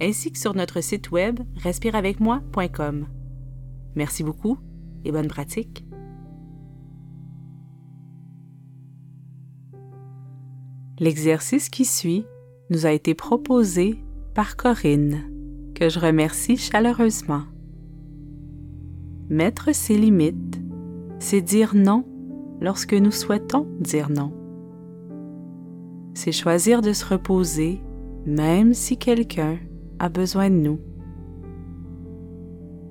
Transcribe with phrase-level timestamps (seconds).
[0.00, 3.06] ainsi que sur notre site web respireavecmoi.com.
[3.94, 4.58] Merci beaucoup
[5.04, 5.84] et bonne pratique.
[11.00, 12.24] L'exercice qui suit
[12.70, 14.02] nous a été proposé
[14.34, 15.30] par Corinne,
[15.74, 17.42] que je remercie chaleureusement.
[19.28, 20.60] Mettre ses limites,
[21.18, 22.04] c'est dire non
[22.60, 24.32] lorsque nous souhaitons dire non.
[26.14, 27.80] C'est choisir de se reposer
[28.26, 29.58] même si quelqu'un
[29.98, 30.80] a besoin de nous.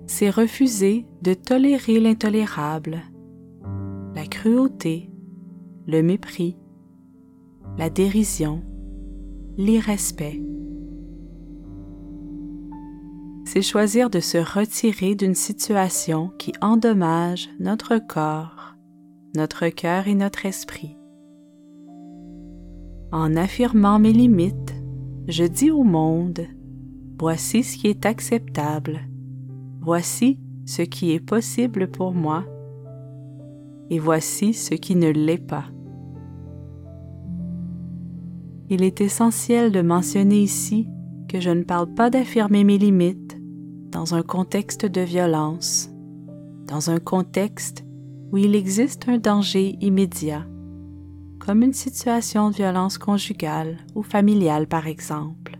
[0.07, 3.01] C'est refuser de tolérer l'intolérable,
[4.15, 5.09] la cruauté,
[5.85, 6.57] le mépris,
[7.77, 8.63] la dérision,
[9.57, 10.41] l'irrespect.
[13.45, 18.75] C'est choisir de se retirer d'une situation qui endommage notre corps,
[19.35, 20.97] notre cœur et notre esprit.
[23.11, 24.75] En affirmant mes limites,
[25.27, 26.45] je dis au monde,
[27.19, 29.01] voici ce qui est acceptable,
[29.81, 32.43] voici ce qui est possible pour moi,
[33.89, 35.65] et voici ce qui ne l'est pas.
[38.69, 40.87] Il est essentiel de mentionner ici
[41.29, 43.37] que je ne parle pas d'affirmer mes limites
[43.91, 45.89] dans un contexte de violence,
[46.67, 47.85] dans un contexte
[48.31, 50.45] où il existe un danger immédiat,
[51.39, 55.56] comme une situation de violence conjugale ou familiale par exemple.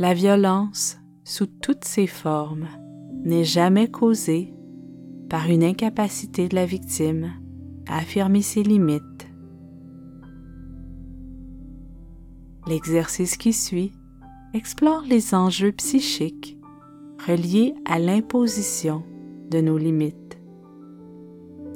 [0.00, 2.68] La violence, sous toutes ses formes,
[3.22, 4.54] n'est jamais causée
[5.28, 7.34] par une incapacité de la victime
[7.86, 9.28] à affirmer ses limites.
[12.66, 13.92] L'exercice qui suit
[14.54, 16.56] explore les enjeux psychiques
[17.26, 19.02] reliés à l'imposition
[19.50, 20.40] de nos limites.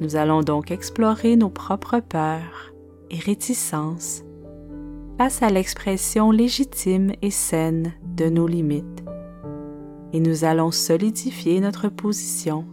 [0.01, 2.73] Nous allons donc explorer nos propres peurs
[3.11, 4.24] et réticences
[5.17, 9.03] face à l'expression légitime et saine de nos limites.
[10.11, 12.65] Et nous allons solidifier notre position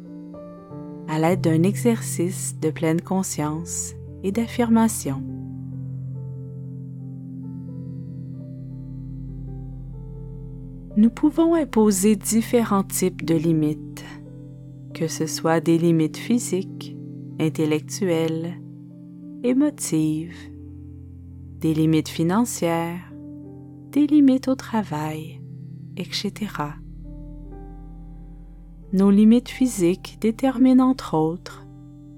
[1.08, 3.94] à l'aide d'un exercice de pleine conscience
[4.24, 5.22] et d'affirmation.
[10.96, 14.04] Nous pouvons imposer différents types de limites,
[14.94, 16.96] que ce soit des limites physiques,
[17.40, 18.60] intellectuelles,
[19.42, 20.51] émotives,
[21.62, 23.12] des limites financières,
[23.92, 25.40] des limites au travail,
[25.96, 26.32] etc.
[28.92, 31.64] Nos limites physiques déterminent entre autres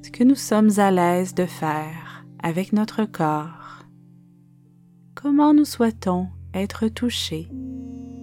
[0.02, 3.84] ce que nous sommes à l'aise de faire avec notre corps,
[5.14, 7.48] comment nous souhaitons être touchés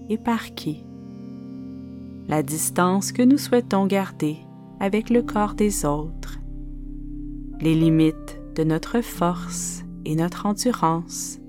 [0.09, 0.83] et par qui,
[2.27, 4.37] la distance que nous souhaitons garder
[4.79, 6.39] avec le corps des autres,
[7.59, 11.39] les limites de notre force et notre endurance,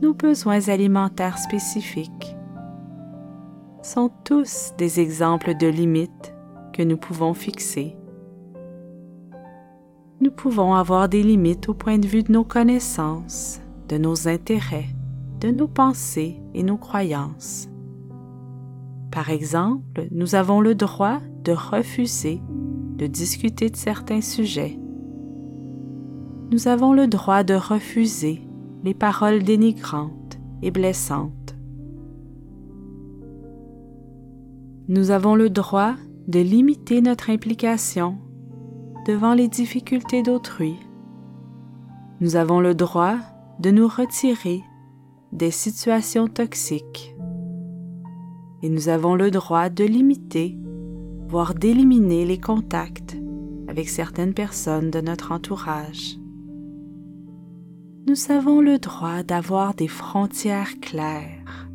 [0.00, 2.36] nos besoins alimentaires spécifiques
[3.82, 6.34] sont tous des exemples de limites
[6.72, 7.96] que nous pouvons fixer.
[10.20, 14.88] Nous pouvons avoir des limites au point de vue de nos connaissances, de nos intérêts,
[15.40, 17.68] de nos pensées et nos croyances.
[19.10, 22.40] Par exemple, nous avons le droit de refuser
[23.02, 24.78] de discuter de certains sujets.
[26.52, 28.42] Nous avons le droit de refuser
[28.84, 31.56] les paroles dénigrantes et blessantes.
[34.86, 35.94] Nous avons le droit
[36.28, 38.18] de limiter notre implication
[39.06, 40.76] devant les difficultés d'autrui.
[42.20, 43.16] Nous avons le droit
[43.58, 44.62] de nous retirer
[45.32, 47.16] des situations toxiques.
[48.62, 50.58] Et nous avons le droit de limiter,
[51.28, 53.16] voire d'éliminer les contacts
[53.68, 56.18] avec certaines personnes de notre entourage.
[58.04, 61.68] Nous avons le droit d'avoir des frontières claires.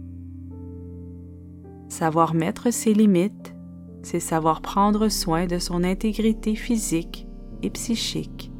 [1.87, 3.55] Savoir mettre ses limites,
[4.03, 7.29] c'est savoir prendre soin de son intégrité physique
[7.63, 8.51] et psychique.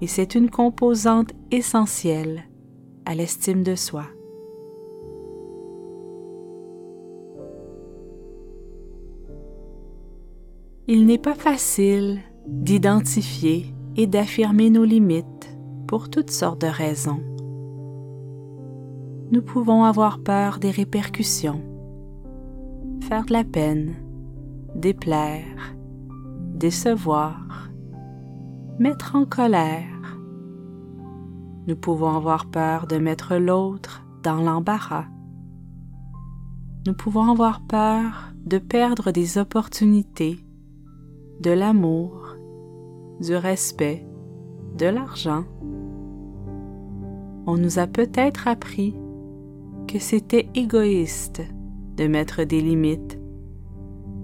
[0.00, 2.44] Et c'est une composante essentielle
[3.04, 4.06] à l'estime de soi.
[10.88, 15.26] Il n'est pas facile d'identifier et d'affirmer nos limites
[15.86, 17.20] pour toutes sortes de raisons.
[19.30, 21.60] nous pouvons avoir peur des répercussions,
[23.02, 23.94] faire de la peine,
[24.76, 25.74] déplaire,
[26.54, 27.68] décevoir,
[28.78, 30.18] mettre en colère.
[31.66, 35.06] Nous pouvons avoir peur de mettre l'autre dans l'embarras.
[36.86, 40.38] Nous pouvons avoir peur de perdre des opportunités,
[41.40, 42.36] de l'amour,
[43.20, 44.06] du respect,
[44.78, 45.44] de l'argent.
[47.46, 48.94] On nous a peut-être appris
[49.86, 51.42] que c'était égoïste
[51.96, 53.18] de mettre des limites,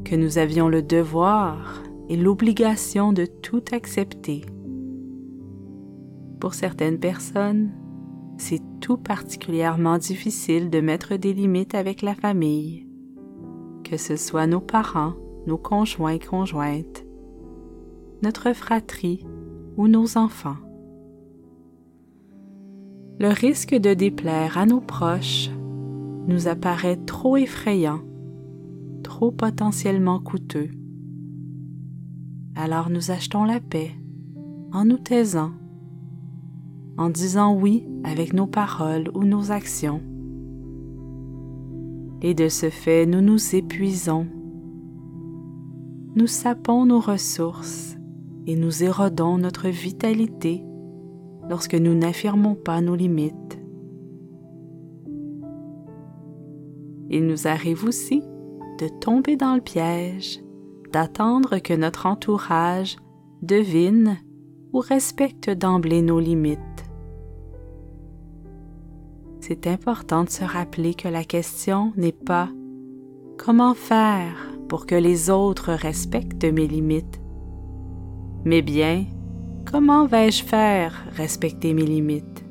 [0.04, 4.42] que nous avions le devoir et l'obligation de tout accepter.
[6.40, 7.70] Pour certaines personnes,
[8.38, 12.86] c'est tout particulièrement difficile de mettre des limites avec la famille,
[13.84, 15.12] que ce soit nos parents,
[15.46, 17.04] nos conjoints et conjointes,
[18.22, 19.26] notre fratrie
[19.76, 20.56] ou nos enfants.
[23.20, 25.50] Le risque de déplaire à nos proches
[26.26, 28.00] nous apparaît trop effrayant,
[29.02, 30.70] trop potentiellement coûteux.
[32.54, 33.90] Alors nous achetons la paix
[34.72, 35.50] en nous taisant
[36.96, 40.00] en disant oui avec nos paroles ou nos actions.
[42.22, 44.28] Et de ce fait, nous nous épuisons.
[46.16, 47.98] Nous sapons nos ressources
[48.46, 50.64] et nous érodons notre vitalité
[51.50, 53.60] lorsque nous n'affirmons pas nos limites.
[57.10, 58.22] Il nous arrive aussi
[58.78, 60.40] de tomber dans le piège,
[60.92, 62.96] d'attendre que notre entourage
[63.42, 64.16] devine
[64.72, 66.60] ou respecte d'emblée nos limites
[69.50, 72.50] c'est important de se rappeler que la question n'est pas
[73.36, 74.36] comment faire
[74.68, 77.20] pour que les autres respectent mes limites,
[78.44, 79.06] mais bien
[79.70, 82.44] comment vais-je faire respecter mes limites?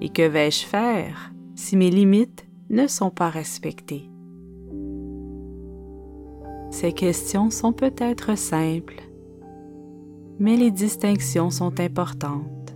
[0.00, 4.10] Et que vais-je faire si mes limites ne sont pas respectées?
[6.70, 9.02] Ces questions sont peut-être simples,
[10.38, 12.74] mais les distinctions sont importantes.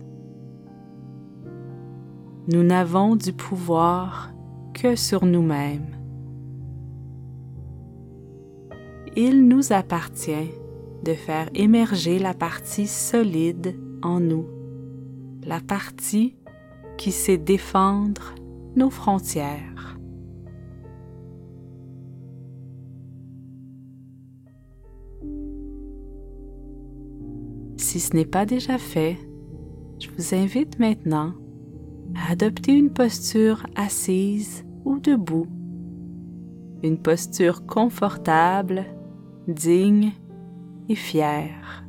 [2.51, 4.33] Nous n'avons du pouvoir
[4.73, 5.95] que sur nous-mêmes.
[9.15, 10.51] Il nous appartient
[11.03, 14.47] de faire émerger la partie solide en nous,
[15.45, 16.35] la partie
[16.97, 18.33] qui sait défendre
[18.75, 19.97] nos frontières.
[27.77, 29.17] Si ce n'est pas déjà fait,
[29.99, 31.33] je vous invite maintenant
[32.29, 35.47] adopter une posture assise ou debout,
[36.81, 38.85] une posture confortable,
[39.47, 40.11] digne
[40.89, 41.85] et.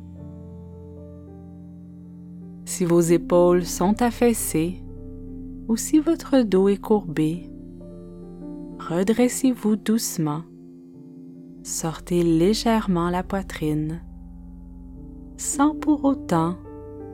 [2.65, 4.83] Si vos épaules sont affaissées
[5.67, 7.49] ou si votre dos est courbé,
[8.79, 10.41] redressez-vous doucement,
[11.63, 14.01] sortez légèrement la poitrine,
[15.37, 16.55] sans pour autant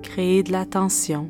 [0.01, 1.29] créer de la tension.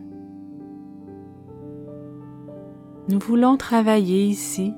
[3.10, 4.74] Nous voulons travailler ici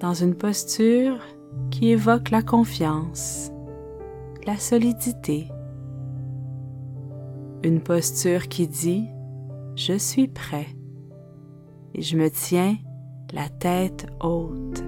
[0.00, 1.18] dans une posture
[1.70, 3.50] qui évoque la confiance,
[4.46, 5.48] la solidité.
[7.62, 9.08] Une posture qui dit⁇
[9.76, 10.68] Je suis prêt
[11.94, 12.76] et je me tiens
[13.32, 14.84] la tête haute.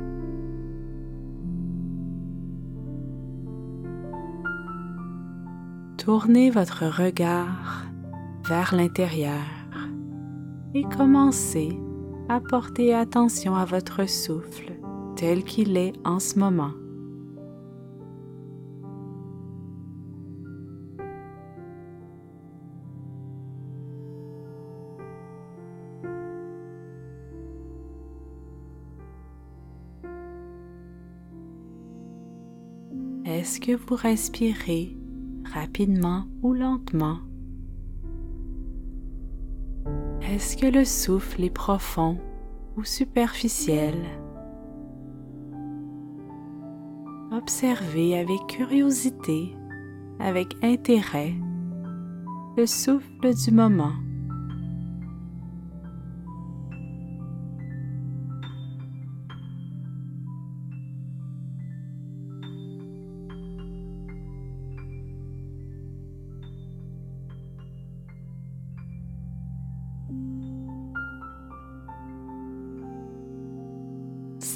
[5.96, 7.86] Tournez votre regard
[8.46, 9.42] vers l'intérieur
[10.74, 11.80] et commencez
[12.28, 14.72] apportez attention à votre souffle
[15.16, 16.72] tel qu'il est en ce moment.
[33.36, 34.96] Est-ce que vous respirez
[35.52, 37.18] rapidement ou lentement?
[40.22, 42.16] Est-ce que le souffle est profond
[42.78, 43.94] ou superficiel?
[47.30, 49.54] Observez avec curiosité,
[50.18, 51.34] avec intérêt,
[52.56, 53.92] le souffle du moment.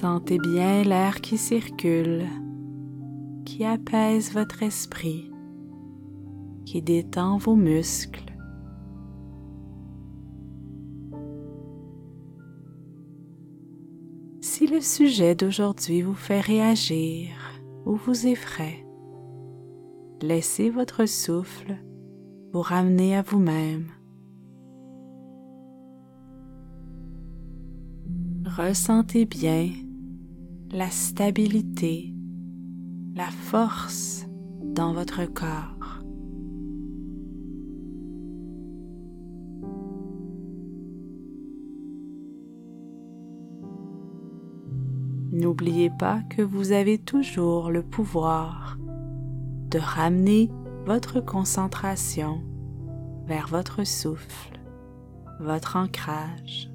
[0.00, 2.25] Sentez bien l'air qui circule,
[3.45, 5.30] qui apaise votre esprit,
[6.64, 8.25] qui détend vos muscles.
[14.71, 17.28] le sujet d'aujourd'hui vous fait réagir
[17.87, 18.87] ou vous effraie,
[20.23, 21.76] laissez votre souffle
[22.52, 23.87] vous ramener à vous-même.
[28.47, 29.71] Ressentez bien
[30.73, 32.15] la stabilité,
[33.17, 34.27] la force
[34.62, 36.05] dans votre corps.
[45.33, 48.79] N'oubliez pas que vous avez toujours le pouvoir
[49.71, 50.50] de ramener
[50.85, 52.43] votre concentration
[53.27, 54.61] vers votre souffle,
[55.41, 56.70] votre ancrage.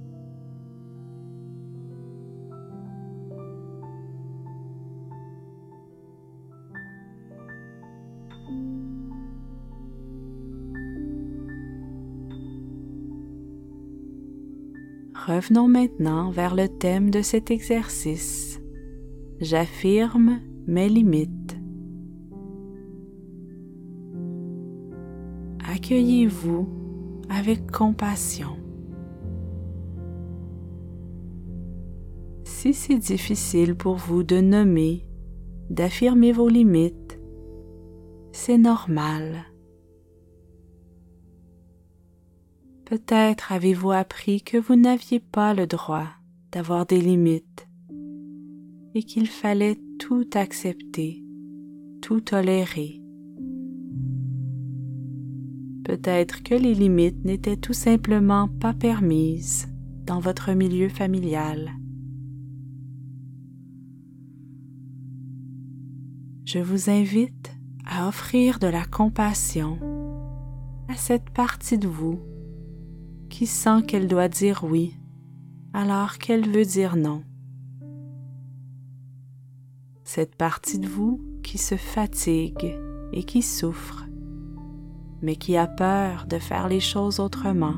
[15.27, 18.62] Revenons maintenant vers le thème de cet exercice.
[19.39, 21.58] J'affirme mes limites.
[25.67, 26.70] Accueillez-vous
[27.27, 28.55] avec compassion.
[32.44, 35.08] Si c'est difficile pour vous de nommer,
[35.72, 37.20] d'affirmer vos limites,
[38.32, 39.46] c'est normal.
[42.96, 46.08] Peut-être avez-vous appris que vous n'aviez pas le droit
[46.54, 47.68] d'avoir des limites
[48.94, 51.22] et qu'il fallait tout accepter,
[52.02, 53.02] tout tolérer.
[55.84, 59.68] Peut-être que les limites n'étaient tout simplement pas permises
[60.06, 61.74] dans votre milieu familial.
[66.46, 67.52] Je vous invite
[67.86, 69.80] à offrir de la compassion
[70.88, 72.22] à cette partie de vous
[73.36, 74.98] qui sent qu'elle doit dire oui
[75.74, 77.22] alors qu'elle veut dire non.
[80.06, 82.80] Cette partie de vous qui se fatigue
[83.12, 84.06] et qui souffre,
[85.22, 87.75] mais qui a peur de faire les choses autrement.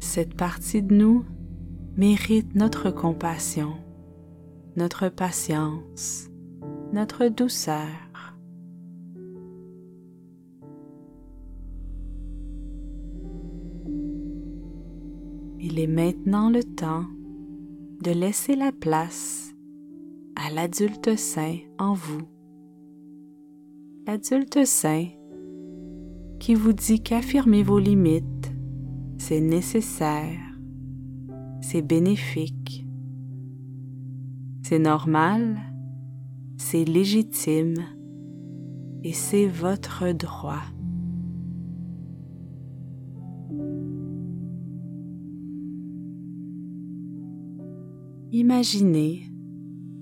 [0.00, 1.22] Cette partie de nous
[1.98, 3.74] mérite notre compassion,
[4.74, 6.30] notre patience,
[6.92, 7.86] notre douceur.
[15.58, 17.06] Il est maintenant le temps
[18.02, 19.52] de laisser la place
[20.36, 22.22] à l'adulte saint en vous.
[24.06, 25.06] L'adulte saint
[26.38, 28.52] qui vous dit qu'affirmer vos limites,
[29.18, 30.38] c'est nécessaire,
[31.60, 32.86] c'est bénéfique,
[34.62, 35.56] c'est normal
[36.68, 37.76] c'est légitime
[39.04, 40.64] et c'est votre droit.
[48.32, 49.30] Imaginez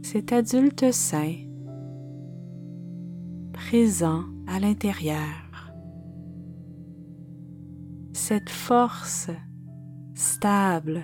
[0.00, 1.34] cet adulte sain
[3.52, 5.70] présent à l'intérieur,
[8.14, 9.28] cette force
[10.14, 11.02] stable,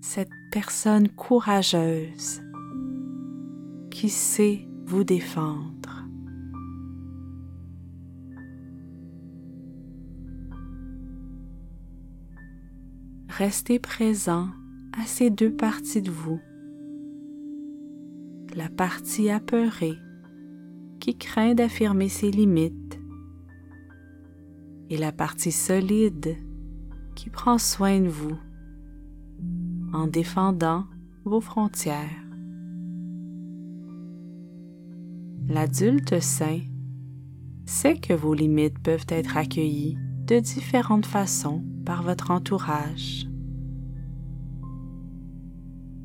[0.00, 2.40] cette personne courageuse
[3.96, 6.04] qui sait vous défendre.
[13.30, 14.50] Restez présent
[15.00, 16.38] à ces deux parties de vous.
[18.54, 19.96] La partie apeurée
[21.00, 23.00] qui craint d'affirmer ses limites
[24.90, 26.36] et la partie solide
[27.14, 28.36] qui prend soin de vous
[29.94, 30.84] en défendant
[31.24, 32.25] vos frontières.
[35.48, 36.58] L'adulte sain
[37.66, 43.28] sait que vos limites peuvent être accueillies de différentes façons par votre entourage.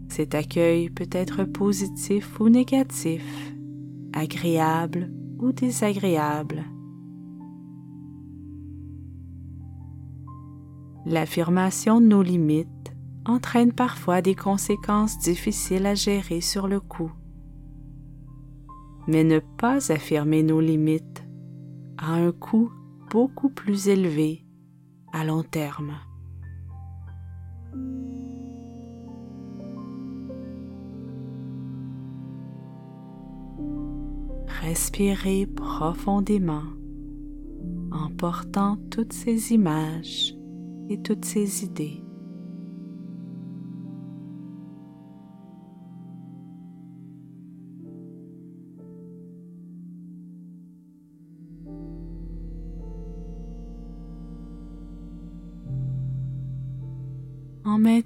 [0.09, 3.23] Cet accueil peut être positif ou négatif,
[4.13, 6.63] agréable ou désagréable.
[11.07, 12.67] L'affirmation de nos limites
[13.25, 17.11] entraîne parfois des conséquences difficiles à gérer sur le coup
[19.11, 21.25] mais ne pas affirmer nos limites
[21.97, 22.71] a un coût
[23.09, 24.45] beaucoup plus élevé
[25.11, 25.95] à long terme.
[34.61, 36.63] Respirez profondément
[37.91, 40.33] en portant toutes ces images
[40.87, 42.01] et toutes ces idées.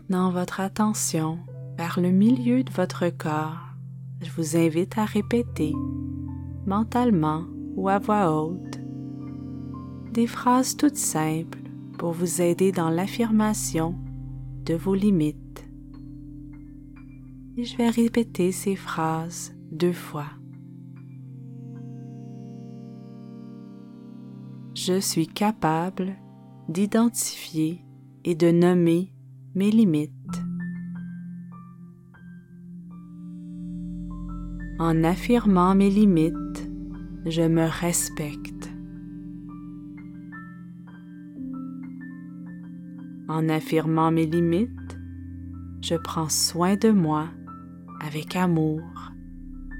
[0.05, 1.39] Maintenant votre attention
[1.77, 3.57] vers le milieu de votre corps,
[4.21, 5.73] je vous invite à répéter
[6.67, 7.45] mentalement
[7.75, 8.79] ou à voix haute
[10.11, 11.57] des phrases toutes simples
[11.97, 13.95] pour vous aider dans l'affirmation
[14.63, 15.67] de vos limites.
[17.57, 20.29] Et je vais répéter ces phrases deux fois.
[24.75, 26.15] Je suis capable
[26.69, 27.83] d'identifier
[28.23, 29.14] et de nommer
[29.55, 30.11] mes limites.
[34.79, 36.69] En affirmant mes limites,
[37.25, 38.69] je me respecte.
[43.29, 44.99] En affirmant mes limites,
[45.81, 47.29] je prends soin de moi
[48.01, 48.83] avec amour,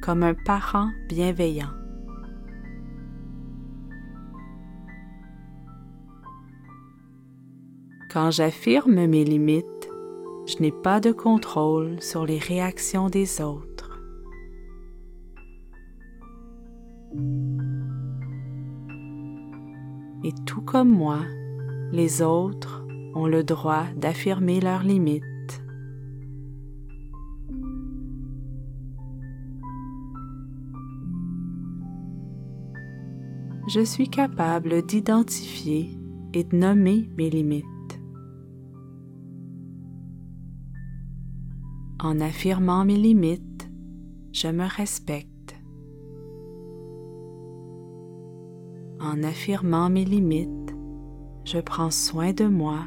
[0.02, 1.85] comme un parent bienveillant.
[8.16, 9.90] Quand j'affirme mes limites,
[10.48, 14.02] je n'ai pas de contrôle sur les réactions des autres.
[20.24, 21.20] Et tout comme moi,
[21.92, 25.62] les autres ont le droit d'affirmer leurs limites.
[33.68, 35.90] Je suis capable d'identifier
[36.34, 37.75] et de nommer mes limites.
[42.08, 43.68] En affirmant mes limites,
[44.32, 45.56] je me respecte.
[49.00, 50.76] En affirmant mes limites,
[51.46, 52.82] je prends soin de moi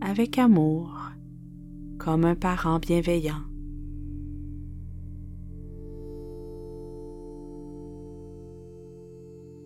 [0.00, 0.98] avec amour,
[1.98, 3.42] comme un parent bienveillant.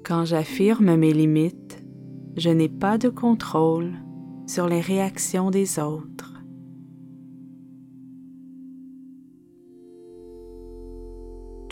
[0.04, 1.84] Quand j'affirme mes limites,
[2.36, 3.92] je n'ai pas de contrôle
[4.48, 6.17] sur les réactions des autres.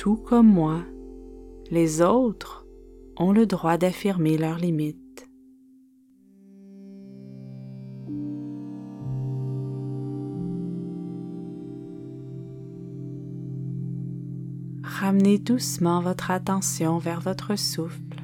[0.07, 0.85] Tout comme moi,
[1.69, 2.65] les autres
[3.17, 5.29] ont le droit d'affirmer leurs limites.
[14.85, 18.23] Ramenez doucement votre attention vers votre souffle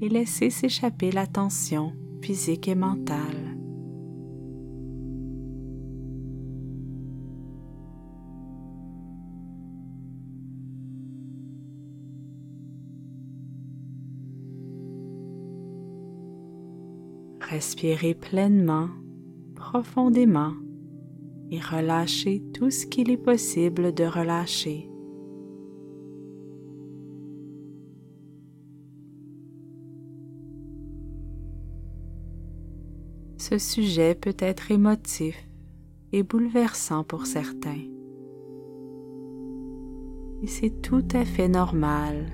[0.00, 3.49] et laissez s'échapper la tension physique et mentale.
[17.60, 18.88] Respirez pleinement,
[19.54, 20.54] profondément
[21.50, 24.90] et relâchez tout ce qu'il est possible de relâcher.
[33.36, 35.36] Ce sujet peut être émotif
[36.12, 37.84] et bouleversant pour certains.
[40.42, 42.24] Et c'est tout à fait normal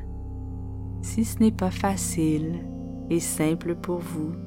[1.02, 2.64] si ce n'est pas facile
[3.10, 4.45] et simple pour vous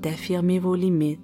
[0.00, 1.20] d'affirmer vos limites.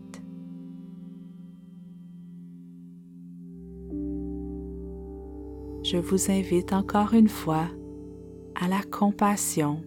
[5.85, 7.69] Je vous invite encore une fois
[8.55, 9.83] à la compassion,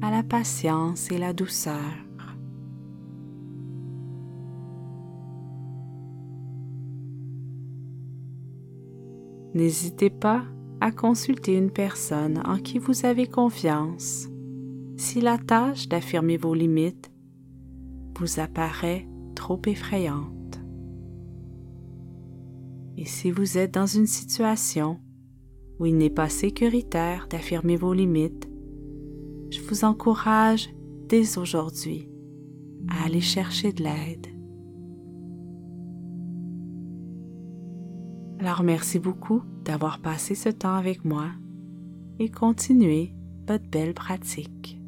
[0.00, 2.02] à la patience et la douceur.
[9.54, 10.44] N'hésitez pas
[10.80, 14.28] à consulter une personne en qui vous avez confiance
[14.96, 17.11] si la tâche d'affirmer vos limites
[18.18, 20.60] vous apparaît trop effrayante.
[22.96, 25.00] Et si vous êtes dans une situation
[25.78, 28.48] où il n'est pas sécuritaire d'affirmer vos limites,
[29.50, 30.70] je vous encourage
[31.08, 32.08] dès aujourd'hui
[32.88, 34.26] à aller chercher de l'aide.
[38.40, 41.26] Alors merci beaucoup d'avoir passé ce temps avec moi
[42.18, 43.14] et continuez
[43.46, 44.81] votre belle pratique.